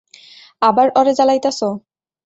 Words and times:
আবার 0.61 0.87
অরে 0.95 1.13
জালাইতাছো! 1.13 1.69